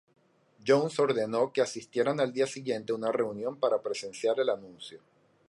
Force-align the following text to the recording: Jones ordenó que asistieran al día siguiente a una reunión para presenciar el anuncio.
Jones 0.65 0.97
ordenó 0.97 1.53
que 1.53 1.61
asistieran 1.61 2.19
al 2.19 2.33
día 2.33 2.47
siguiente 2.47 2.91
a 2.91 2.95
una 2.95 3.11
reunión 3.11 3.59
para 3.59 3.83
presenciar 3.83 4.39
el 4.39 4.49
anuncio. 4.49 4.99